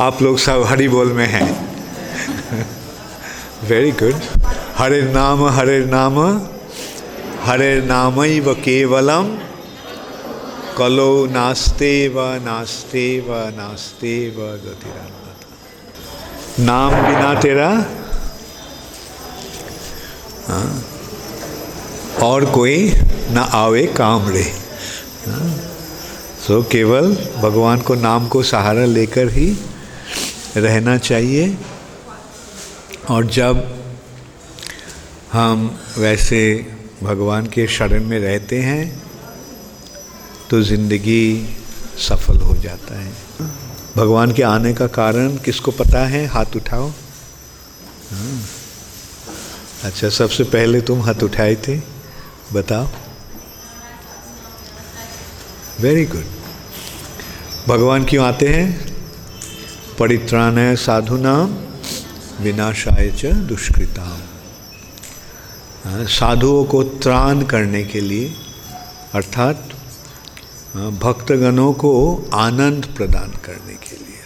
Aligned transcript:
आप 0.00 0.22
लोग 0.22 0.38
सब 0.38 0.62
हरि 0.66 0.88
बोल 0.88 1.12
में 1.12 1.26
हैं। 1.26 1.68
वेरी 3.68 3.92
गुड 3.92 4.14
हरे 4.78 5.02
नाम 5.02 5.48
हरे 5.48 5.84
नाम 5.84 6.18
हरे 7.44 7.82
नाम 7.82 8.40
व 8.40 8.54
केवलम। 8.64 9.38
कलो 10.78 11.26
नास्ते 11.26 12.08
व 12.08 12.40
नास्ते 12.44 13.20
व 13.20 13.52
नास्ते 13.56 14.30
व 14.30 14.60
गतिरन्नता 14.64 16.64
नाम 16.64 17.06
बिना 17.06 17.40
तेरा। 17.40 17.86
हाँ, 20.48 20.84
और 22.22 22.50
कोई 22.50 22.92
ना 23.30 23.42
आवे 23.56 23.86
काम 23.96 24.28
रे। 24.28 24.42
हाँ, 24.42 25.60
सो 26.46 26.62
केवल 26.72 27.16
भगवान 27.36 27.80
को 27.80 27.94
नाम 27.94 28.28
को 28.28 28.44
सहारा 28.44 28.84
लेकर 28.84 29.28
ही 29.28 29.56
रहना 30.56 30.96
चाहिए। 30.98 31.56
और 33.10 33.26
जब 33.28 33.64
हम 35.32 35.68
वैसे 35.98 36.40
भगवान 37.02 37.46
के 37.46 37.66
शरण 37.68 38.04
में 38.04 38.18
रहते 38.20 38.60
हैं 38.60 38.84
तो 40.50 40.62
ज़िंदगी 40.62 41.24
सफल 42.00 42.40
हो 42.40 42.56
जाता 42.56 42.98
है। 43.00 43.12
भगवान 43.96 44.32
के 44.32 44.42
आने 44.44 44.72
का 44.74 44.86
कारण 44.86 45.36
किसको 45.36 45.70
पता 45.72 46.04
है? 46.06 46.26
हाथ 46.26 46.56
उठाओ। 46.56 46.88
हाँ। 48.10 48.40
अच्छा 49.84 50.08
सबसे 50.10 50.44
पहले 50.46 50.80
तुम 50.80 51.02
हाथ 51.02 51.22
उठाए 51.22 51.54
थे, 51.68 51.76
बताओ। 52.52 52.88
वेरी 55.80 56.04
गुड 56.06 56.24
भगवान 57.68 58.04
क्यों 58.04 58.24
आते 58.24 58.48
हैं? 58.48 58.95
परित्राण 59.98 60.58
है 60.58 60.76
साधु 60.76 61.16
नाम 61.16 61.52
विनाशाय 62.40 63.10
च 63.10 63.26
दुष्कृताम 63.48 64.18
साधुओं 66.08 66.64
को 66.64 66.82
त्राण 67.02 67.42
करने 67.42 67.82
के 67.84 68.00
लिए, 68.00 68.26
अर्थात 69.14 69.56
भक्तगणों 71.02 71.72
को 71.72 71.92
आनंद 72.34 72.86
प्रदान 72.96 73.30
करने 73.44 73.74
के 73.74 73.96
लिए। 73.96 74.22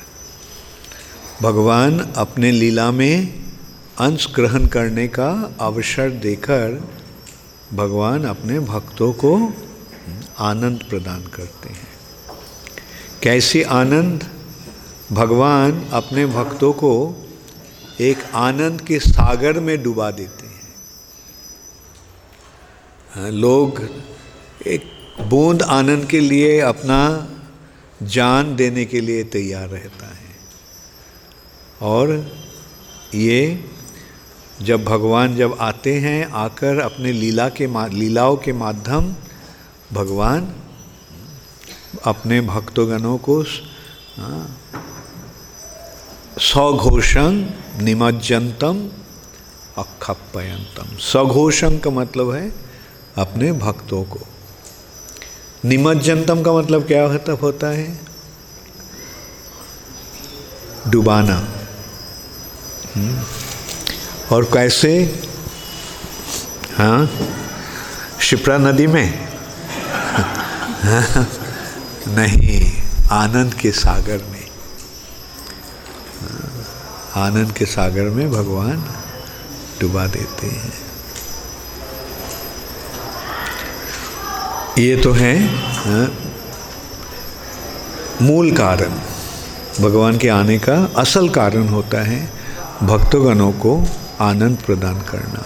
भगवान 1.42 1.98
अपने 2.16 2.50
लीला 2.52 2.91
में 2.91 3.16
अंश 3.98 4.26
ग्रहण 4.34 4.66
करने 4.66 5.06
का 5.08 5.30
अवसर 5.60 6.10
देकर 6.18 6.66
भगवान 7.74 8.24
अपने 8.24 8.58
भक्तों 8.66 9.12
को 9.12 9.32
आनंद 10.41 10.78
प्रदान 10.91 11.22
करते 11.34 11.68
हैं। 11.68 11.88
कैसी 13.22 13.62
आनंद? 13.62 14.18
भगवान 15.12 15.89
अपने 15.92 16.27
भक्तों 16.27 16.72
को 16.72 17.16
एक 18.00 18.19
आनंद 18.34 18.80
के 18.80 18.98
सागर 18.98 19.61
में 19.61 19.83
डुबा 19.83 20.11
देते 20.11 20.47
हैं। 20.47 20.75
हाँ, 23.14 23.31
लोग 23.31 23.88
एक 24.66 24.84
बूंद 25.20 25.62
आनंद 25.62 26.06
के 26.06 26.20
लिए 26.20 26.61
अपना 26.61 27.00
जान 28.03 28.56
देने 28.56 28.84
के 28.84 29.00
लिए 29.00 29.25
तैयार 29.25 29.69
रहता 29.69 30.06
है। 30.06 30.31
और 31.83 32.33
ये 33.14 33.64
जब 34.62 34.84
भगवान 34.84 35.36
जब 35.36 35.56
आते 35.61 35.94
हैं 35.94 36.31
आकर 36.31 36.78
अपने 36.78 37.12
लीला 37.12 37.48
के 37.48 37.66
लीलाओं 37.97 38.36
के 38.36 38.53
माध्यम 38.53 39.14
भगवान 39.92 40.55
अपने 42.05 42.41
भक्तगणों 42.41 43.19
को 43.19 43.41
हाँ, 44.19 44.59
सघोषं 46.41 47.51
निमज्जनतम 47.84 48.89
अखपयंतम 49.78 50.97
सघोषं 50.97 51.78
का 51.78 51.91
मतलब 51.91 52.31
है 52.31 52.53
अपने 53.19 53.53
भक्तों 53.53 54.05
को। 54.05 54.21
निमज्जनतम 55.65 56.43
का 56.43 56.53
मतलब 56.53 56.87
क्या 56.87 57.03
होता 57.03 57.33
होता 57.33 57.67
है? 57.67 58.01
डुबाना। 60.89 61.49
हम्म। 62.97 63.22
और 64.33 64.45
कैसे? 64.45 65.22
हाँ? 66.78 67.11
शिप्रा 68.21 68.59
नदी 68.59 68.87
में? 68.87 69.28
नहीं, 72.09 72.83
आनंद 73.11 73.55
के 73.55 73.71
सागर 73.71 74.25
में। 74.25 74.40
आनंद 77.16 77.53
के 77.53 77.66
सागर 77.66 78.09
में 78.10 78.31
भगवान 78.31 78.84
डुबा 79.81 80.06
देते 80.06 80.47
हैं। 80.47 80.72
ये 84.78 84.97
तो 84.97 85.12
है 85.12 85.37
हाँ, 85.76 86.06
मूल 88.22 88.50
कारण। 88.53 88.93
भगवान 89.81 90.19
के 90.19 90.28
आने 90.28 90.59
का 90.59 90.76
असल 90.97 91.28
कारण 91.28 91.69
होता 91.69 92.03
है 92.03 92.21
भक्तगणों 92.82 93.53
को 93.53 93.75
आनंद 94.21 94.59
प्रदान 94.59 95.00
करना। 95.00 95.44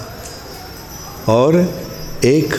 और 1.28 1.56
एक 2.24 2.54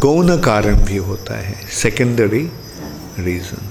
गौण 0.00 0.36
कारण 0.40 0.76
भी 0.76 0.96
होता 0.96 1.38
है 1.38 1.54
सेकेंडरी 1.72 2.44
रीज़न 3.18 3.68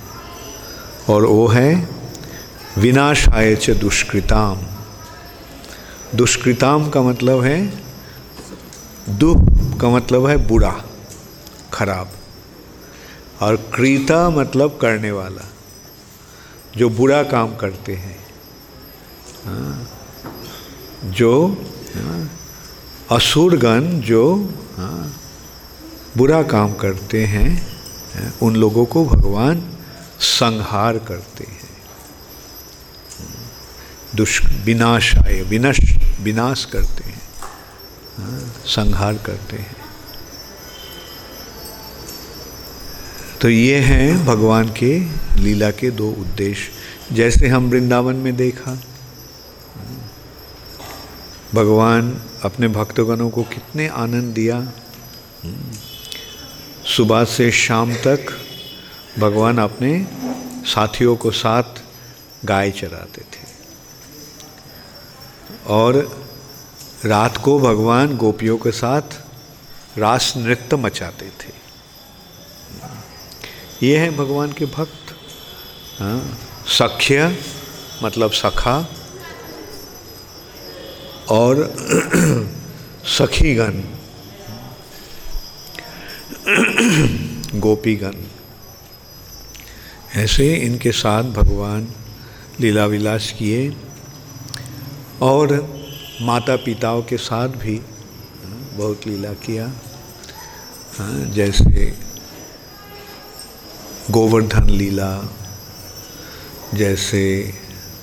और 1.13 1.25
वो 1.25 1.47
है 1.47 1.89
विनाशाय 2.77 3.55
च 3.55 3.69
दुष्कृताम। 3.69 4.57
दुष्कृताम 6.15 6.89
का 6.89 7.01
मतलब 7.01 7.43
है 7.43 7.57
दुख 9.19 9.37
का 9.81 9.89
मतलब 9.89 10.25
है 10.27 10.35
बुरा 10.47 10.71
खराब। 11.73 12.11
और 13.41 13.55
क्रीता 13.75 14.29
मतलब 14.29 14.77
करने 14.81 15.11
वाला 15.11 15.45
जो 16.77 16.89
बुरा 16.89 17.21
काम 17.23 17.55
करते 17.55 17.95
हैं। 17.95 18.17
हाँ, 19.45 19.87
जो 21.05 21.31
हाँ, 21.95 22.29
असुरगण 23.11 23.89
जो 24.01 24.23
हाँ, 24.77 25.11
बुरा 26.17 26.41
काम 26.43 26.73
करते 26.73 27.23
हैं 27.25 27.49
उन 28.41 28.55
लोगों 28.55 28.85
को 28.85 29.05
भगवान 29.05 29.63
संहार 30.19 30.97
करते 30.97 31.43
हैं। 31.43 31.58
दुष् 34.15 34.41
विनाश 34.65 35.15
आए 35.17 35.41
विनश 35.41 35.79
विनाश 36.19 36.65
करते 36.65 37.09
हैं। 37.09 37.21
हाँ, 38.17 38.39
संहार 38.65 39.17
करते 39.17 39.57
हैं। 39.57 39.75
तो 43.41 43.49
ये 43.49 43.77
हैं 43.79 44.25
भगवान 44.25 44.69
के 44.83 44.99
लीला 45.41 45.71
के 45.71 45.91
दो 45.91 46.09
उद्देश्य। 46.11 47.15
जैसे 47.15 47.47
हम 47.47 47.69
वृंदावन 47.69 48.15
में 48.15 48.35
देखा 48.35 48.77
भगवान 51.53 52.11
अपने 52.43 52.67
भक्तगणों 52.67 53.29
को 53.29 53.43
कितने 53.43 53.87
आनंद 53.87 54.33
दिया। 54.33 54.61
सुबह 56.85 57.23
से 57.25 57.51
शाम 57.51 57.93
तक 57.93 58.25
भगवान 59.19 59.57
अपने 59.57 60.07
साथियों 60.65 61.15
को 61.15 61.31
साथ 61.31 61.81
गाय 62.45 62.71
चराते 62.71 63.21
थे। 63.21 63.38
और 65.69 65.95
रात 67.05 67.37
को 67.37 67.59
भगवान 67.59 68.17
गोपियों 68.17 68.57
के 68.57 68.71
साथ 68.71 69.01
रास 69.97 70.33
नृत्य 70.37 70.75
मचाते 70.75 71.25
थे। 71.25 71.53
ये 73.87 73.97
हैं 73.97 74.17
भगवान 74.17 74.51
के 74.51 74.65
भक्त। 74.65 75.15
हाँ 75.99 76.39
सख्य 76.67 77.37
मतलब 78.03 78.31
सखा, 78.31 78.89
और 81.29 81.75
सखीगण, 83.05 83.81
गोपीगण। 87.59 88.15
ऐसे 90.15 90.55
इनके 90.55 90.91
साथ 90.91 91.23
भगवान 91.23 91.87
लीला 92.59 92.85
विलास 92.85 93.33
किए। 93.39 93.69
और 95.21 95.53
माता 96.21 96.55
पिताओं 96.55 97.01
के 97.03 97.17
साथ 97.17 97.47
भी 97.61 97.79
बहुत 98.77 99.07
लीला 99.07 99.31
किया। 99.45 99.65
हाँ, 100.97 101.25
जैसे 101.33 101.93
गोवर्धन 104.11 104.69
लीला 104.69 105.11
जैसे 106.73 107.23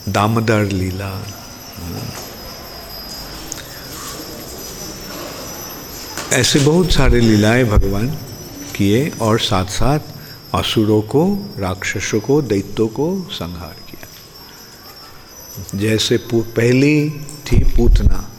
दामोदर 0.08 0.62
लीला 0.72 1.08
हाँ, 1.08 2.02
ऐसे 6.32 6.58
बहुत 6.60 6.92
सारे 6.92 7.20
लीलाएँ 7.20 7.64
भगवान 7.64 8.08
किए 8.76 9.08
और 9.22 9.38
साथ 9.40 9.66
साथ 9.72 10.00
असुरों 10.54 11.00
को 11.02 11.24
राक्षसों 11.58 12.20
को 12.20 12.40
दैत्यों 12.42 12.88
को 12.88 13.08
संहार। 13.32 13.85
जैसे 15.74 16.18
पहली 16.34 17.10
थी 17.20 17.58
पूतना। 17.58 18.30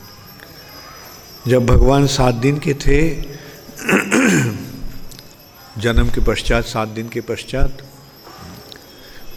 जब 1.48 1.66
भगवान 1.66 2.08
सात 2.08 2.36
दिन 2.36 2.60
के 2.60 2.74
थे, 2.74 3.18
जन्म 5.82 6.10
के 6.10 6.22
पश्चात, 6.22 6.66
सात 6.66 6.88
दिन 6.88 7.10
के 7.10 7.22
पश्चात, 7.22 7.78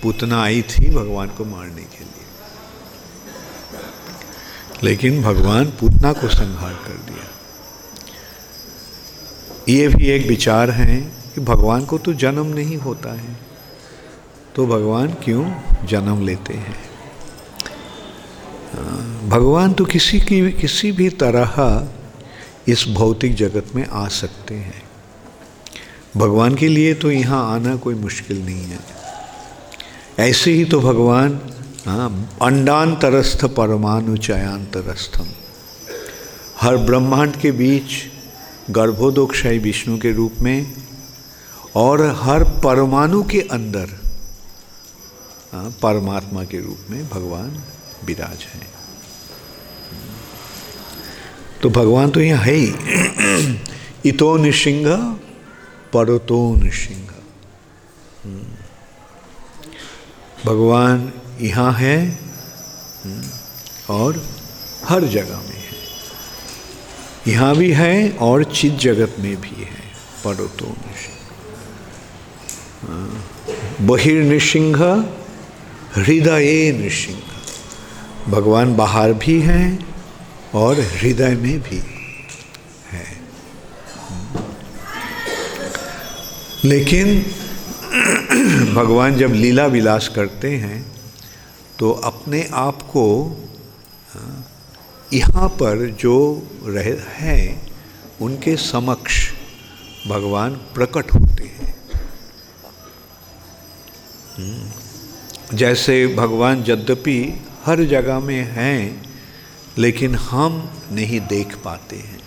पूतना 0.02 0.42
आई 0.42 0.62
थी 0.62 0.90
भगवान 0.90 1.28
को 1.28 1.44
मारने 1.44 1.74
के 1.74 2.00
लिए। 2.00 2.06
लेकिन 4.82 5.22
भगवान 5.22 5.66
पूतना 5.66 6.12
को 6.12 6.28
संहार 6.28 6.74
कर 6.74 6.92
दिया। 6.92 7.30
ये 9.68 9.88
भी 9.88 10.06
एक 10.06 10.26
विचार 10.26 10.70
है 10.70 11.12
कि 11.34 11.40
भगवान 11.40 11.84
को 11.84 11.98
तो 11.98 12.12
जन्म 12.12 12.46
नहीं 12.46 12.76
होता 12.76 13.12
है। 13.12 13.36
तो 14.56 14.66
भगवान 14.66 15.08
क्यों 15.08 15.52
जन्म 15.84 16.26
लेते 16.26 16.54
हैं? 16.54 16.89
भगवान 19.28 19.72
तो 19.72 19.84
किसी 19.84 20.18
की 20.20 20.50
किसी 20.52 20.92
भी 20.92 21.08
तरह 21.22 21.56
इस 22.68 22.84
भौतिक 22.88 23.34
जगत 23.34 23.74
में 23.74 23.86
आ 23.86 24.06
सकते 24.08 24.54
हैं। 24.54 24.82
भगवान 26.16 26.54
के 26.54 26.68
लिए 26.68 26.94
तो 26.94 27.10
यहाँ 27.10 27.42
आना 27.54 27.74
कोई 27.76 27.94
मुश्किल 27.94 28.44
नहीं 28.44 28.64
है। 28.64 28.78
ऐसे 30.18 30.52
ही 30.52 30.64
तो 30.64 30.80
भगवान 30.80 31.40
हाँ 31.86 32.08
अंडांतरस्थ 32.42 33.44
परमाणु 33.56 34.16
चयांतरस्थम 34.16 35.28
हर 36.60 36.76
ब्रह्मांड 36.76 37.36
के 37.36 37.52
बीच 37.52 37.92
गर्भोदोक्षाई 38.70 39.58
विष्णु 39.58 39.98
के 39.98 40.12
रूप 40.12 40.40
में 40.42 40.72
और 41.76 42.02
हर 42.22 42.44
परमाणु 42.64 43.22
के 43.22 43.40
अंदर 43.50 43.88
हाँ, 45.52 45.70
परमात्मा 45.82 46.44
के 46.44 46.60
रूप 46.60 46.90
में 46.90 47.08
भगवान 47.08 47.62
विराज 48.04 48.46
है। 48.54 48.68
तो 51.62 51.70
भगवान 51.70 52.10
तो 52.10 52.20
यहाँ 52.20 52.44
है 52.44 52.54
ही। 52.54 52.72
इतो 54.06 54.36
निशिंग, 54.36 54.86
परतो 55.92 56.40
निशिंग। 56.56 57.08
भगवान 60.46 61.12
यहाँ 61.40 61.72
है 61.72 61.96
और 63.90 64.22
हर 64.84 65.04
जगह 65.08 65.38
में 65.38 65.56
है। 65.56 65.78
यहाँ 67.28 67.54
भी 67.56 67.70
है 67.72 68.10
और 68.18 68.44
चित 68.44 68.78
जगत 68.80 69.16
में 69.20 69.36
भी 69.40 69.62
है 69.62 69.82
पड़ोतो 70.24 70.76
बहिर्निशिंग, 73.86 74.76
हृदय 75.96 76.72
निशिंग। 76.72 77.29
भगवान 78.28 78.74
बाहर 78.76 79.12
भी 79.12 79.40
हैं 79.40 79.86
और 80.54 80.80
हृदय 80.80 81.34
में 81.34 81.60
भी 81.60 81.82
है 82.90 83.06
लेकिन 86.64 87.22
भगवान 88.74 89.16
जब 89.16 89.32
लीला 89.32 89.66
विलास 89.66 90.08
करते 90.08 90.50
हैं 90.56 90.84
तो 91.78 91.90
अपने 92.04 92.42
आप 92.52 92.82
को 92.82 93.06
यहाँ 95.12 95.48
पर 95.50 95.86
जो 95.90 96.16
रह, 96.64 96.96
हैं, 97.10 97.62
उनके 98.20 98.56
समक्ष 98.56 99.16
भगवान 100.08 100.54
प्रकट 100.74 101.12
होते 101.14 101.44
हैं 101.44 101.74
हम्म। 104.38 105.56
जैसे 105.56 106.06
भगवान 106.16 106.64
यद्यपि 106.68 107.20
हर 107.64 107.84
जगह 107.84 108.18
में 108.20 108.42
हैं, 108.44 109.02
लेकिन 109.78 110.14
हम 110.14 110.70
नहीं 110.92 111.20
देख 111.20 111.56
पाते 111.56 111.96
हैं। 111.96 112.18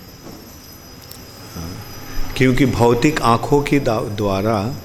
क्योंकि 2.37 2.65
भौतिक 2.65 3.21
आँखों 3.21 3.61
के 3.61 3.79
द्वारा 3.79 4.75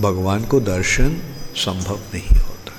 भगवान 0.00 0.44
को 0.44 0.60
दर्शन 0.60 1.20
संभव 1.56 1.98
नहीं 2.14 2.38
होता। 2.38 2.72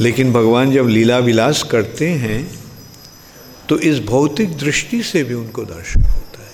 लेकिन 0.00 0.32
भगवान 0.32 0.72
जब 0.72 0.88
लीला 0.88 1.18
विलास 1.18 1.62
करते 1.62 2.10
हैं 2.10 2.58
तो 3.68 3.78
इस 3.78 3.98
भौतिक 4.00 4.56
दृष्टि 4.58 5.02
से 5.02 5.24
भी 5.24 5.34
उनको 5.34 5.64
दर्शन 5.64 6.02
होता 6.02 6.42
है। 6.42 6.48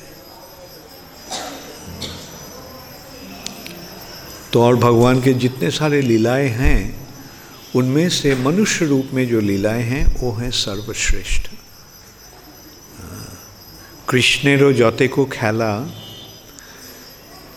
तो 4.52 4.62
और 4.62 4.76
भगवान 4.76 5.20
के 5.20 5.32
जितने 5.34 5.70
सारे 5.70 6.00
लीलाएँ 6.00 6.48
हैं 6.48 7.03
उनमें 7.75 8.07
से 8.11 8.35
मनुष्य 8.43 8.85
रूप 8.85 9.13
में 9.13 9.25
जो 9.27 9.39
लीलाएं 9.41 9.83
हैं 9.83 10.03
वो 10.15 10.31
हैं 10.31 10.51
सर्वश्रेष्ठ 10.59 11.49
কৃষ্ণেরও 14.07 14.69
যতেকো 14.73 15.23
খেলা 15.31 15.71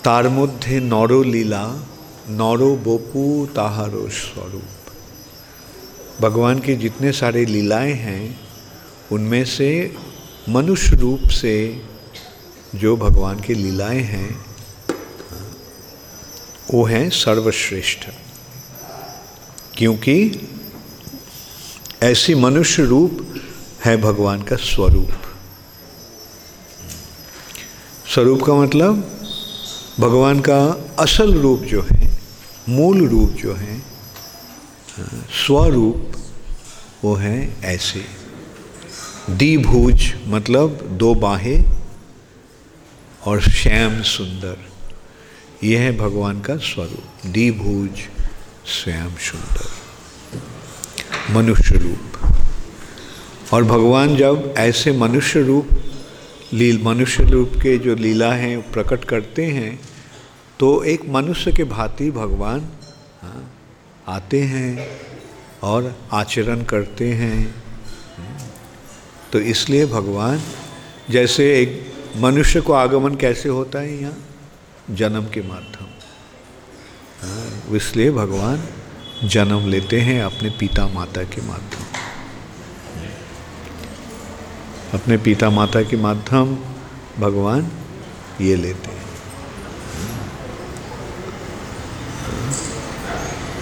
তার 0.05 0.27
মধ্যে 0.39 0.75
নরলীলা 0.93 1.65
নর 2.41 2.61
বপু 2.85 3.25
তাহারও 3.55 4.05
স্বরূপ 4.21 4.73
भगवान 6.21 6.57
की 6.61 6.75
जितने 6.77 7.11
सारे 7.13 7.45
लीलाएं 7.47 7.95
हैं 7.99 8.23
उनमें 9.13 9.45
से 9.47 9.71
मनुष्य 10.49 10.97
रूप 10.97 11.23
से 11.33 11.55
जो 12.75 12.91
भगवान 12.97 13.41
की 13.41 13.55
लीलाएं 13.55 14.03
हैं 14.05 14.31
वो 16.69 16.81
हैं 16.85 17.09
सर्वश्रेष्ठ 17.17 18.01
क्योंकि 19.78 20.16
ऐसी 22.04 22.36
मनुष्य 22.36 22.84
रूप 22.84 23.42
है 23.86 23.96
भगवान 23.98 24.42
का 24.42 24.56
स्वरूप। 24.56 25.12
स्वरूप 28.14 28.42
का 28.44 28.54
मतलब 28.54 28.96
भगवान 30.00 30.40
का 30.40 30.60
असल 31.00 31.34
रूप 31.34 31.62
जो 31.62 31.82
है, 31.82 32.10
मूल 32.70 33.08
रूप 33.08 33.30
जो 33.32 33.54
है, 33.54 33.80
स्वरूप 35.46 36.12
वो 37.04 37.16
है 37.16 37.62
ऐसे। 37.64 38.04
दीभुज 39.30 40.14
मतलब 40.28 40.82
दो 40.92 41.14
बाहें 41.16 41.64
और 43.24 43.42
श्याम 43.42 44.02
सुंदर, 44.02 44.58
यह 45.64 45.82
है 45.82 45.98
भगवान 45.98 46.42
का 46.42 46.58
स्वरूप। 46.58 47.26
दीभुज 47.26 48.08
श्याम 48.68 49.16
सुंदर 49.16 49.68
मनुष्य 51.34 51.78
रूप। 51.80 53.54
और 53.54 53.64
भगवान 53.64 54.16
जब 54.18 54.54
ऐसे 54.58 54.92
मनुष्य 54.92 55.42
रूप 55.42 55.70
लील 56.54 56.82
मनुष्य 56.84 57.24
रूप 57.24 57.52
के 57.56 57.78
जो 57.78 57.96
लीला 57.96 58.32
हैं 58.34 58.72
प्रकट 58.72 59.06
करते 59.06 59.46
हैं 59.52 59.80
तो 60.60 60.84
एक 60.84 61.08
मनुष्य 61.10 61.52
के 61.52 61.64
भांति 61.64 62.10
भगवान 62.12 62.60
हाँ, 63.22 63.44
आते 64.08 64.42
हैं 64.44 64.72
और 65.64 65.94
आचरण 66.14 66.64
करते 66.66 67.08
हैं। 67.14 67.40
तो 69.32 69.40
इसलिए 69.48 69.86
भगवान 69.88 70.42
जैसे 71.10 71.44
एक 71.62 71.70
मनुष्य 72.18 72.62
को 72.62 72.74
आगमन 72.74 73.16
कैसे 73.16 73.50
होता 73.50 73.80
है 73.80 74.02
यहाँ? 74.02 74.18
जन्म 74.92 75.26
के 75.26 75.42
माध्यम 75.50 75.87
इसलिए 77.76 78.12
भगवान 78.12 78.64
जन्म 79.24 79.68
लेते 79.70 80.02
हैं 80.02 80.24
अपने 80.24 80.50
पिता 80.50 80.88
माता 80.88 81.24
के 81.24 81.42
माध्यम। 81.42 81.84
अपने 84.94 85.18
पिता 85.18 85.50
माता 85.50 85.82
के 85.82 85.98
माध्यम 85.98 86.56
भगवान 87.20 87.72
ये 88.42 88.56
लेते 88.56 88.90
हैं। 88.90 89.08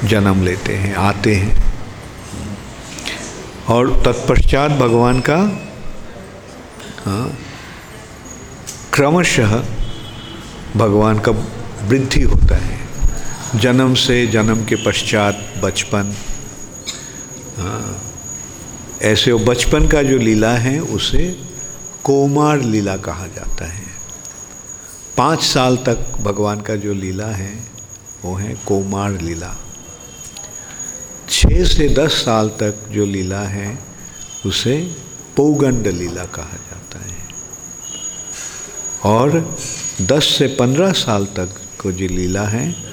जन्म 0.08 0.44
लेते 0.44 0.76
हैं 0.76 0.96
आते 0.96 1.36
हैं। 1.36 1.66
और 3.70 4.04
तत्पश्चात 4.04 4.72
भगवान 4.72 5.20
का 5.20 5.38
हाँ, 7.06 7.38
क्रमशः 8.94 9.64
भगवान 10.76 11.20
का 11.20 11.32
वृद्धि 11.88 12.22
होता 12.22 12.56
है। 12.56 12.85
जन्म 13.56 13.94
से 13.96 14.26
जन्म 14.28 14.64
के 14.66 14.76
पश्चात 14.76 15.54
बचपन। 15.64 16.14
हाँ, 17.58 18.02
ऐसे 19.02 19.34
बचपन 19.34 19.88
का 19.88 20.02
जो 20.04 20.18
लीला 20.18 20.52
है 20.58 20.80
उसे 20.80 21.28
कोमार 22.04 22.62
लीला 22.62 22.96
कहा 22.98 23.28
जाता 23.28 23.66
है। 23.66 23.86
पाँच 25.18 25.42
साल 25.44 25.78
तक 25.78 26.18
भगवान 26.22 26.62
का 26.62 26.76
जो 26.76 26.94
लीला 26.94 27.28
है 27.28 27.54
वो 28.24 28.36
है 28.36 28.54
कोमार 28.66 29.20
लीला। 29.22 29.56
छः 31.30 31.64
से 31.66 31.88
दस 31.90 32.12
साल 32.26 32.50
तक 32.50 32.88
जो 32.92 33.06
लीला 33.06 33.42
है 33.42 33.78
उसे 34.46 34.78
पौगंड 35.38 35.88
लीला 35.88 36.24
कहा 36.36 36.58
जाता 36.70 37.00
है। 37.00 37.24
और 39.06 39.56
दस 40.02 40.36
से 40.38 40.48
पंद्रह 40.60 40.92
साल 40.92 41.26
तक 41.26 41.50
को 41.82 41.92
जो 41.92 42.08
लीला 42.08 42.44
है 42.48 42.85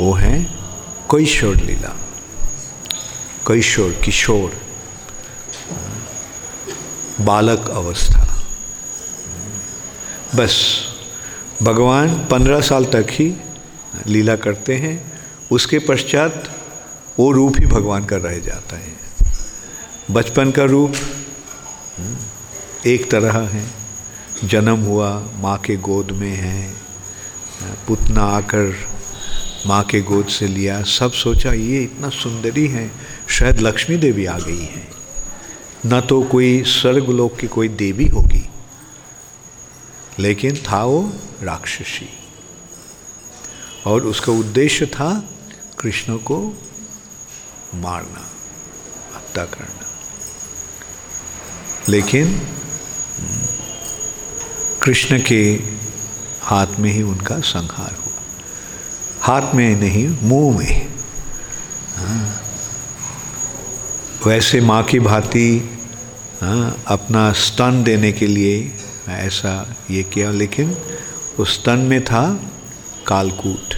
वो 0.00 0.12
है 0.12 0.46
कोईश्वर 1.08 1.56
लीला 1.56 1.94
कैशोर 3.46 3.92
किशोर, 4.04 4.52
बालक 7.20 7.68
अवस्था। 7.70 8.20
बस, 10.34 10.54
भगवान 11.62 12.14
पंद्रह 12.30 12.60
साल 12.60 12.84
तक 12.84 13.06
ही 13.10 13.34
लीला 14.06 14.36
करते 14.36 14.76
हैं, 14.76 15.12
उसके 15.50 15.78
पश्चात 15.78 16.48
वो 17.18 17.30
रूप 17.32 17.58
ही 17.58 17.66
भगवान 17.66 18.04
का 18.04 18.16
रह 18.16 18.38
जाता 18.38 18.76
है। 18.76 18.94
बचपन 20.10 20.50
का 20.50 20.64
रूप, 20.64 20.94
एक 22.86 23.10
तरह 23.10 23.38
है, 23.48 23.64
जन्म 24.44 24.80
हुआ, 24.80 25.10
माँ 25.36 25.58
के 25.58 25.76
गोद 25.76 26.10
में 26.10 26.34
है, 26.36 26.72
पुतना 27.88 28.22
आकर 28.22 28.74
माँ 29.66 29.84
के 29.84 30.00
गोद 30.00 30.26
से 30.26 30.46
लिया, 30.46 30.82
सब 30.82 31.12
सोचा, 31.12 31.52
ये 31.52 31.82
इतना 31.82 32.08
सुंदरी 32.08 32.68
है, 32.68 32.92
शायद 33.28 33.60
लक्ष्मी 33.60 33.96
देवी 33.96 34.26
आ 34.26 34.38
गई 34.38 34.60
है। 34.60 34.88
न 35.86 36.00
तो 36.00 36.22
कोई 36.22 36.62
स्वर्गलोक 36.62 37.38
की 37.38 37.46
कोई 37.46 37.68
देवी 37.68 38.04
होगी। 38.04 38.48
लेकिन 40.18 40.56
था 40.56 40.84
वो 40.84 41.12
राक्षसी। 41.42 42.08
और 43.86 44.02
उसका 44.02 44.32
उद्देश्य 44.32 44.86
था 44.86 45.30
कृष्ण 45.78 46.16
को 46.16 46.62
मारना, 47.74 48.30
हत्या 49.16 49.44
करना। 49.44 49.86
लेकिन 51.88 52.42
कृष्ण 54.82 55.22
के 55.22 55.62
हाथ 56.42 56.66
में 56.78 56.92
ही 56.92 57.02
उनका 57.02 57.40
संहार 57.40 58.01
हाथ 59.22 59.54
में 59.54 59.76
नहीं 59.80 60.08
मुँह 60.22 60.58
में। 60.58 60.88
हाँ। 61.96 62.42
वैसे 64.26 64.60
माँ 64.60 64.82
की 64.82 65.00
भांति 65.00 65.78
हाँ, 66.40 66.84
अपना 66.86 67.32
स्तन 67.32 67.82
देने 67.84 68.12
के 68.12 68.26
लिए 68.26 68.72
ऐसा 69.08 69.76
ये 69.90 70.02
किया 70.02 70.30
लेकिन 70.30 70.76
उस 71.38 71.54
स्तन 71.54 71.78
में 71.78 72.04
था 72.04 72.40
कालकूट। 73.06 73.74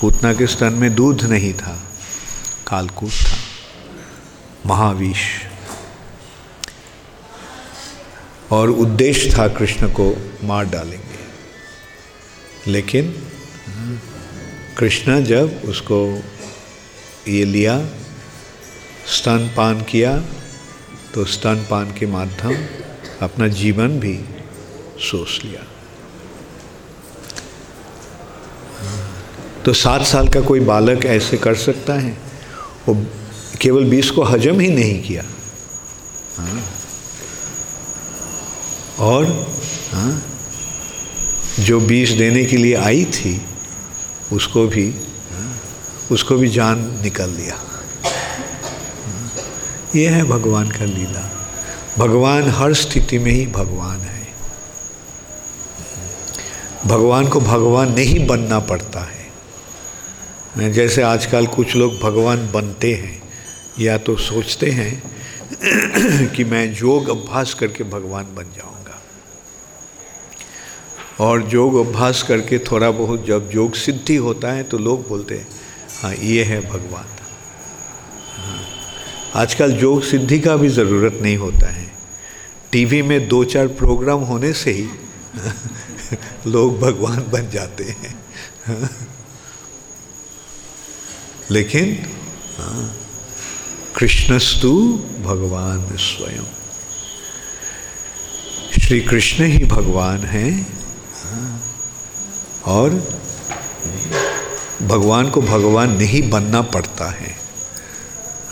पूतना 0.00 0.32
के 0.34 0.46
स्तन 0.46 0.72
में 0.72 0.94
दूध 0.94 1.24
नहीं 1.24 1.54
था 1.54 1.82
कालकूट 2.66 3.10
था। 3.10 3.38
महाविश 4.66 5.18
और 8.50 8.70
उद्देश्य 8.70 9.30
था 9.38 9.48
कृष्ण 9.48 9.88
को 9.88 10.16
मार 10.44 10.64
डालेंगे। 10.64 11.12
लेकिन 12.72 13.14
कृष्ण 14.78 15.24
जब 15.24 15.62
उसको 15.64 16.22
ये 17.28 17.44
लिया 17.44 17.86
स्तनपान 19.06 19.82
किया 19.82 20.24
तो 21.14 21.24
स्तनपान 21.24 21.92
के 21.92 22.06
माध्यम 22.06 22.54
अपना 23.22 23.48
जीवन 23.48 24.00
भी 24.00 24.24
सोच 24.98 25.44
लिया। 25.44 25.66
तो 29.64 29.72
सात 29.72 30.06
साल 30.06 30.28
का 30.28 30.40
कोई 30.40 30.60
बालक 30.60 31.04
ऐसे 31.04 31.36
कर 31.36 31.54
सकता 31.54 31.94
है? 31.94 32.18
वो 32.88 33.06
केवल 33.60 33.84
बीस 33.84 34.10
को 34.10 34.22
हजम 34.22 34.60
ही 34.60 34.68
नहीं 34.68 35.02
किया। 35.02 35.24
हाँ। 36.36 36.62
और 38.98 39.24
हाँ, 39.92 40.22
जो 41.60 41.80
बीस 41.80 42.10
देने 42.10 42.44
के 42.44 42.56
लिए 42.56 42.74
आई 42.74 43.04
थी 43.04 43.40
उसको 44.32 44.66
भी 44.66 44.94
उसको 46.10 46.36
भी 46.36 46.48
जान 46.48 46.78
निकल 47.02 47.30
लिया 47.30 47.58
ये 49.96 50.08
है 50.08 50.24
भगवान 50.24 50.70
का 50.70 50.84
लीला। 50.84 51.22
भगवान 51.98 52.48
हर 52.50 52.74
स्थिति 52.74 53.18
में 53.18 53.30
ही 53.32 53.46
भगवान 53.46 54.00
है। 54.00 54.26
भगवान 56.86 57.28
को 57.28 57.40
भगवान 57.40 57.92
नहीं 57.92 58.26
बनना 58.26 58.58
पड़ता 58.60 59.00
है। 59.00 60.72
जैसे 60.72 61.02
आजकल 61.02 61.46
कुछ 61.46 61.74
लोग 61.76 61.98
भगवान 62.00 62.50
बनते 62.52 62.92
हैं, 62.94 63.22
या 63.80 63.98
तो 63.98 64.16
सोचते 64.16 64.70
हैं 64.70 65.02
कि 66.34 66.44
मैं 66.44 66.64
योग 66.72 67.08
अभ्यास 67.10 67.54
करके 67.54 67.84
भगवान 67.84 68.24
बन 68.34 68.44
जाऊँगा 68.56 68.81
और 71.22 71.48
योग 71.54 71.74
अभ्यास 71.76 72.22
करके 72.22 72.58
थोड़ा 72.58 72.90
बहुत 72.90 73.26
जब 73.26 73.50
योग 73.54 73.74
सिद्धि 73.74 74.16
होता 74.16 74.52
है 74.52 74.62
तो 74.62 74.78
लोग 74.78 75.08
बोलते 75.08 75.34
हैं 75.34 75.46
हाँ 76.02 76.14
ये 76.14 76.44
है 76.44 76.60
भगवान। 76.70 77.04
आजकल 79.34 79.72
योग 79.72 80.02
सिद्धि 80.02 80.40
का 80.40 80.56
भी 80.56 80.68
ज़रूरत 80.68 81.18
नहीं 81.22 81.36
होता 81.36 81.70
है। 81.72 81.92
टीवी 82.72 83.02
में 83.02 83.28
दो 83.28 83.44
चार 83.44 83.66
प्रोग्राम 83.66 84.20
होने 84.20 84.52
से 84.52 84.70
ही 84.70 84.88
लोग 86.46 86.80
भगवान 86.80 87.24
बन 87.30 87.50
जाते 87.50 87.84
हैं। 87.84 88.14
लेकिन 91.50 91.94
कृष्णस्तु 93.96 94.72
भगवान 95.22 95.96
स्वयं। 95.96 96.44
श्री 98.80 99.00
कृष्ण 99.00 99.44
ही 99.44 99.64
भगवान 99.64 100.24
हैं। 100.24 100.81
और 102.68 102.90
भगवान 104.88 105.30
को 105.30 105.40
भगवान 105.40 105.90
नहीं 105.96 106.28
बनना 106.30 106.60
पड़ता 106.74 107.10
है 107.10 107.34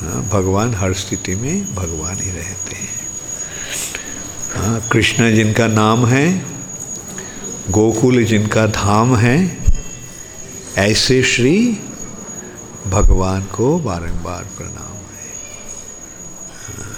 हाँ 0.00 0.22
भगवान 0.32 0.74
हर 0.74 0.92
स्थिति 0.94 1.34
में 1.34 1.74
भगवान 1.74 2.16
ही 2.20 2.30
रहते 2.30 2.76
हैं 2.76 2.98
हाँ 4.56 4.80
कृष्ण 4.92 5.30
जिनका 5.34 5.66
नाम 5.66 6.06
है, 6.06 6.26
गोकुल 7.70 8.24
जिनका 8.24 8.66
धाम 8.66 9.14
है, 9.16 9.36
ऐसे 10.78 11.22
श्री 11.32 11.56
भगवान 12.86 13.42
को 13.56 13.78
बारंबार 13.78 14.44
प्रणाम 14.56 14.96
है 15.14 15.32
हाँ। 16.66 16.94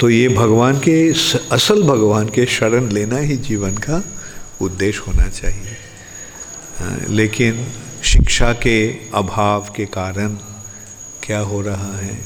तो 0.00 0.10
ये 0.10 0.28
भगवान 0.28 0.78
के 0.88 0.96
असल 1.56 1.82
भगवान 1.82 2.28
के 2.34 2.46
शरण 2.58 2.88
लेना 2.92 3.18
ही 3.18 3.36
जीवन 3.48 3.76
का 3.88 4.02
उद्देश्य 4.60 5.02
होना 5.08 5.28
चाहिए। 5.28 5.76
लेकिन 7.08 7.72
शिक्षा 8.04 8.52
के 8.52 8.90
अभाव 9.14 9.72
के 9.76 9.86
कारण 9.86 10.28
क्या 11.22 11.38
हो 11.38 11.60
रहा 11.60 11.98
है? 11.98 12.24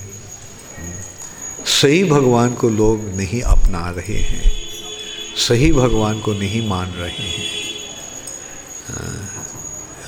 सही 1.66 2.04
भगवान 2.04 2.54
को 2.54 2.68
लोग 2.68 3.16
नहीं 3.16 3.42
अपना 3.42 3.90
रहे 3.90 4.18
हैं। 4.18 4.52
सही 5.36 5.72
भगवान 5.72 6.20
को 6.20 6.32
नहीं 6.32 6.68
मान 6.68 6.90
रहे 6.90 7.28
हैं। 7.28 7.54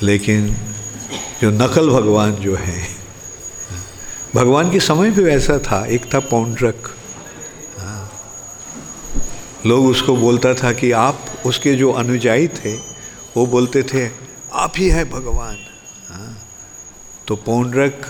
लेकिन 0.03 0.57
जो 1.41 1.51
नकल 1.51 1.89
भगवान 1.89 2.35
जो 2.35 2.55
है, 2.55 2.87
भगवान 4.35 4.71
के 4.71 4.79
समय 4.79 5.11
भी 5.11 5.23
वैसा 5.23 5.59
था। 5.59 5.85
एक 5.85 6.13
था 6.13 6.19
पौंड्रक। 6.19 6.96
लोग 9.65 9.85
उसको 9.85 10.15
बोलता 10.15 10.53
था 10.53 10.71
कि 10.73 10.91
आप 10.91 11.25
उसके 11.45 11.73
जो 11.75 11.91
अनुजाई 11.91 12.47
थे 12.55 12.73
वो 13.35 13.45
बोलते 13.45 13.83
थे 13.83 14.07
आप 14.55 14.73
ही 14.77 14.89
है 14.89 15.03
भगवान। 15.09 15.57
तो 17.27 17.35
पौंड्रक 17.35 18.05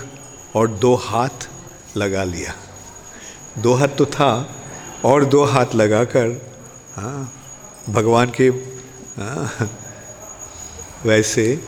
और 0.56 0.68
दो 0.78 0.94
हाथ 0.96 1.48
लगा 1.96 2.24
लिया। 2.24 2.54
दो 3.58 3.74
हाथ 3.74 3.96
तो 3.98 4.06
था 4.06 4.30
और 5.04 5.24
दो 5.24 5.44
हाथ 5.44 5.74
लगाकर 5.74 6.28
हाँ 6.96 7.32
भगवान 7.88 8.30
के 8.30 8.48
हाँ, 9.18 9.68
वैसे 11.04 11.60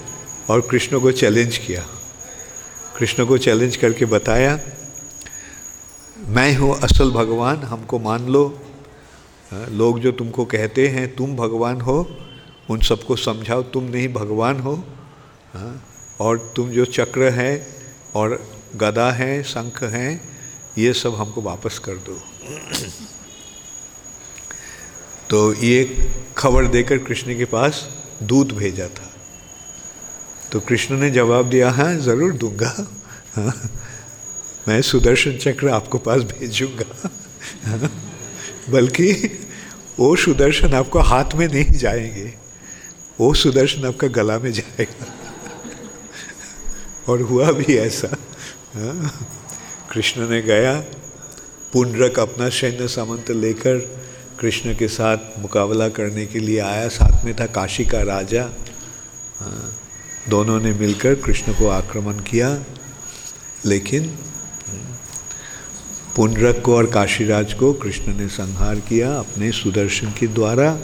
और 0.51 0.61
कृष्ण 0.61 1.01
को 1.01 1.13
चैलेंज 1.13 1.57
किया। 1.59 1.85
कृष्ण 2.99 3.27
को 3.27 3.39
चैलेंज 3.39 3.77
करके 3.77 4.05
बताया 4.07 4.59
मैं 6.29 6.55
हूँ 6.57 6.75
असल 6.79 7.11
भगवान 7.11 7.63
हमको 7.65 7.99
मान 7.99 8.27
लो। 8.29 8.45
हाँ, 8.47 8.70
लोग 9.52 9.99
जो 10.00 10.12
तुमको 10.12 10.45
कहते 10.47 10.87
हैं 10.88 11.07
तुम 11.16 11.35
भगवान 11.37 11.80
हो 11.80 11.99
उन 12.71 12.80
सबको 12.80 13.16
समझाओ 13.16 13.62
तुम 13.73 13.85
नहीं 13.85 14.09
भगवान 14.12 14.61
हो। 14.61 14.75
हाँ, 15.54 15.83
और 16.21 16.52
तुम 16.57 16.71
जो 16.71 16.85
चक्र 16.87 17.30
है 17.33 17.66
और 18.16 18.38
गदा 18.76 19.11
है 19.12 19.42
शंख 19.45 19.83
हैं 19.85 20.21
ये 20.78 20.92
सब 20.95 21.14
हमको 21.14 21.42
वापस 21.42 21.78
कर 21.78 21.95
दो। 22.09 22.19
तो 25.30 25.52
ये 25.54 25.85
खबर 26.38 26.66
देकर 26.66 26.99
कृष्ण 26.99 27.37
के 27.38 27.45
पास 27.47 27.87
दूत 28.23 28.52
भेजा 28.52 28.87
था। 28.88 29.11
तो 30.52 30.61
कृष्ण 30.61 30.99
ने 30.99 31.11
जवाब 31.11 31.49
दिया 31.50 31.71
हाँ 31.71 31.95
ज़रूर 31.99 32.33
दूँगा। 32.35 32.75
हाँ 33.35 33.52
मैं 34.69 34.80
सुदर्शन 34.83 35.37
चक्र 35.38 35.69
आपको 35.71 35.99
पास 35.99 36.23
भेजूँगा। 36.23 37.11
हाँ, 37.64 37.90
बल्कि 38.71 39.12
वो 39.99 40.15
सुदर्शन 40.17 40.75
आपको 40.75 40.99
हाथ 41.00 41.35
में 41.35 41.47
नहीं 41.49 41.79
जाएँगे, 41.79 42.33
वो 43.21 43.33
सुदर्शन 43.35 43.85
आपका 43.87 44.09
गला 44.09 44.39
में 44.39 44.53
जाएगा 44.53 45.07
और 47.09 47.23
हुआ 47.23 47.50
भी 47.53 47.77
ऐसा 47.77 48.09
हाँ। 48.75 49.29
कृष्ण 49.93 50.29
ने 50.29 50.41
गया, 50.43 50.75
पुंडरक 51.73 52.19
अपना 52.19 52.49
सैन्य 52.49 52.89
सामंत 52.89 53.31
लेकर 53.31 53.79
कृष्ण 54.41 54.75
के 54.77 54.89
साथ 54.89 55.39
मुकाबला 55.39 55.89
करने 55.89 56.27
के 56.27 56.39
लिए 56.39 56.59
आया 56.61 56.89
साथ 56.89 57.25
में 57.25 57.35
था 57.37 57.47
काशी 57.47 57.85
का 57.85 58.03
राजा 58.03 58.43
हाँ। 59.39 59.77
दोनों 60.29 60.61
ने 60.61 60.73
मिलकर 60.73 61.15
कृष्ण 61.15 61.53
को 61.53 61.69
आक्रमण 61.69 62.19
किया, 62.21 62.49
लेकिन 63.67 64.11
पुंडरक 66.17 66.61
को 66.64 66.76
और 66.76 66.87
काशीराज 66.87 67.52
को 67.52 67.73
कृष्ण 67.73 68.14
ने 68.17 68.26
संहार 68.29 68.81
किया 68.88 69.12
अपने 69.14 69.50
सुदर्शन 69.52 70.11
के 70.11 70.26
द्वारा। 70.29 70.79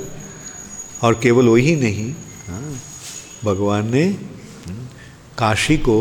और 1.02 1.14
केवल 1.23 1.49
वही 1.49 1.75
नहीं 1.76 2.11
हाँ, 2.49 2.80
भगवान 3.45 3.90
ने 3.90 4.04
काशी 5.38 5.76
को 5.78 5.99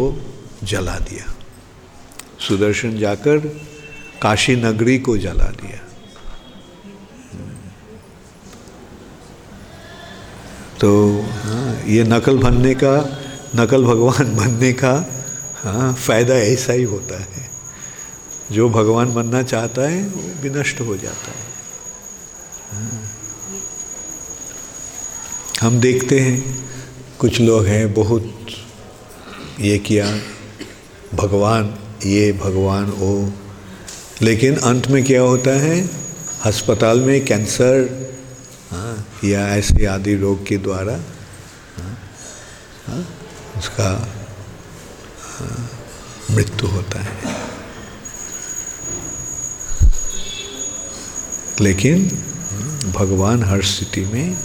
जला 0.63 0.98
दिया। 1.00 1.34
सुदर्शन 2.48 2.98
जाकर 2.98 3.38
काशी 4.22 4.55
नगरी 4.55 4.98
को 5.00 5.17
जला 5.17 5.50
दिया। 5.62 5.79
तो 10.79 10.91
हाँ 11.44 11.82
ये 11.88 12.03
नकल 12.03 12.38
बनने 12.38 12.74
का 12.75 12.96
नकल 13.55 13.84
भगवान 13.84 14.36
बनने 14.36 14.72
का 14.74 14.94
हाँ 15.63 15.94
फ़ायदा 15.96 16.36
ऐसा 16.36 16.74
ही 16.74 16.84
होता 16.84 17.20
है। 17.20 17.45
जो 18.52 18.70
भगवान 18.70 19.14
बनना 19.14 19.42
चाहता 19.44 19.82
है 19.82 20.04
वो 20.08 20.22
विनष्ट 20.42 20.82
हो 20.82 20.98
जाता 20.98 21.32
है। 21.32 21.54
हम 25.62 25.80
देखते 25.80 26.20
हैं 26.20 26.66
कुछ 27.20 27.40
लोग 27.42 27.66
हैं 27.66 27.94
बहुत 27.94 28.46
ये 29.60 29.78
किया 29.80 30.06
भगवान 31.14 31.74
ये 32.06 32.32
भगवान 32.34 32.92
ओ 32.92 33.12
लेकिन 34.22 34.56
अंत 34.56 34.88
में 34.88 35.04
क्या 35.04 35.22
होता 35.22 35.52
है 35.60 35.90
अस्पताल 36.46 37.00
में 37.00 37.25
कैंसर 37.25 37.90
हाँ 38.72 39.08
या 39.24 39.48
ऐसे 39.48 39.86
आदि 39.86 40.16
रोग 40.16 40.46
के 40.46 40.58
द्वारा 40.58 40.94
हाँ, 40.94 41.98
हाँ, 42.88 43.06
उसका 43.58 43.90
मृत्यु 46.32 46.70
होता 46.70 47.00
है 47.00 47.34
लेकिन 51.62 52.08
भगवान 52.96 53.44
हर 53.44 53.62
स्थिति 53.62 54.02
में 54.02 54.38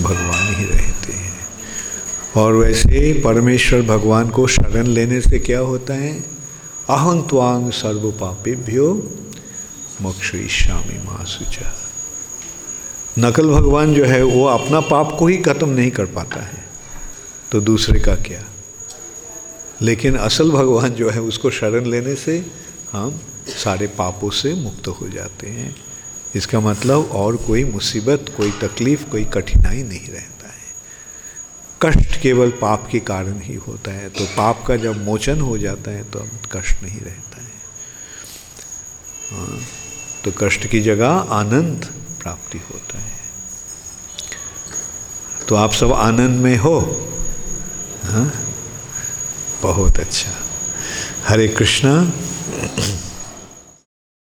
भगवान 0.00 0.54
ही 0.54 0.64
रहते 0.64 1.12
हैं। 1.12 1.32
और 2.36 2.52
वैसे 2.52 3.22
परमेश्वर 3.24 3.82
भगवान 3.82 4.30
को 4.30 4.46
शरण 4.46 4.86
लेने 4.86 5.20
से 5.20 5.38
क्या 5.38 5.60
होता 5.60 5.94
है? 5.94 6.20
अहं 6.90 7.22
त्वांग 7.22 7.70
सर्व 7.70 8.10
पापेभ्यो 8.10 9.12
मोक्ष 10.02 10.34
ईश्यामी 10.34 10.98
मासुचा 10.98 11.76
नकल 13.18 13.48
भगवान 13.48 13.94
जो 13.94 14.04
है, 14.04 14.22
वो 14.22 14.44
अपना 14.44 14.80
पाप 14.80 15.16
को 15.18 15.26
ही 15.26 15.36
खत्म 15.36 15.68
नहीं 15.68 15.90
कर 15.90 16.06
पाता 16.06 16.42
है। 16.42 16.64
तो 17.52 17.60
दूसरे 17.60 18.00
का 18.00 18.14
क्या? 18.14 18.44
लेकिन 19.82 20.16
असल 20.16 20.50
भगवान 20.50 20.90
जो 20.90 21.10
है, 21.10 21.20
उसको 21.20 21.50
शरण 21.50 21.86
लेने 21.86 22.14
से 22.14 22.46
हम 22.92 23.20
सारे 23.48 23.86
पापों 23.86 24.30
से 24.30 24.54
मुक्त 24.54 24.88
हो 24.88 25.08
जाते 25.08 25.46
हैं। 25.46 25.76
इसका 26.34 26.60
मतलब 26.60 27.10
और 27.12 27.36
कोई 27.36 27.64
मुसीबत 27.64 28.34
कोई 28.36 28.50
तकलीफ़ 28.50 29.04
कोई 29.04 29.24
कठिनाई 29.24 29.82
नहीं 29.82 30.08
रहता 30.08 30.48
है। 30.48 30.54
कष्ट 31.82 32.20
केवल 32.20 32.50
पाप 32.50 32.88
के 32.92 33.00
कारण 33.00 33.40
ही 33.40 33.54
होता 33.54 33.92
है। 33.92 34.08
तो 34.08 34.24
पाप 34.24 34.64
का 34.66 34.76
जब 34.76 35.04
मोचन 35.04 35.40
हो 35.40 35.58
जाता 35.58 35.90
है 35.90 36.04
तो 36.04 36.26
कष्ट 36.52 36.82
नहीं 36.82 37.00
रहता 37.00 37.42
है। 37.42 37.54
हाँ, 39.30 39.60
तो 40.24 40.32
कष्ट 40.38 40.66
की 40.66 40.80
जगह 40.80 41.08
आनंद 41.08 41.84
प्राप्ति 42.22 42.58
होता 42.58 42.98
है। 42.98 43.14
तो 45.48 45.54
आप 45.54 45.72
सब 45.72 45.92
आनंद 45.92 46.40
में 46.40 46.56
हो? 46.56 46.78
हाँ 48.04 48.32
बहुत 49.62 49.98
अच्छा। 49.98 50.30
हरे 51.28 51.48
कृष्णा। 51.48 52.12